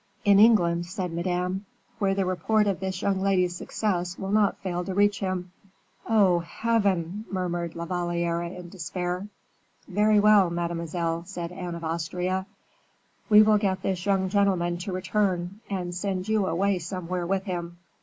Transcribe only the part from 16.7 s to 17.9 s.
somewhere with him.